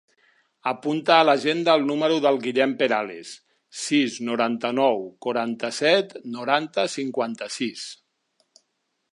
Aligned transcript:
Apunta 0.69 1.17
a 1.17 1.25
l'agenda 1.29 1.75
el 1.79 1.85
número 1.89 2.15
del 2.23 2.39
Guillem 2.45 2.73
Perales: 2.79 3.35
sis, 3.83 4.17
noranta-nou, 4.31 5.05
quaranta-set, 5.27 6.19
noranta, 6.39 6.91
cinquanta-sis. 6.99 7.89